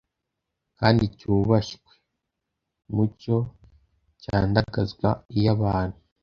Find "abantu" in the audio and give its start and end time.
5.57-5.97